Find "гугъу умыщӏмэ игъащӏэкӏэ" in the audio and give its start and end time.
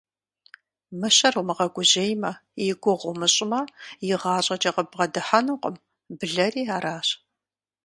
2.81-4.71